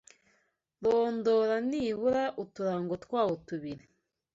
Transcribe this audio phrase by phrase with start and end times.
[0.83, 3.83] rondora nibura uturango twawo tubiri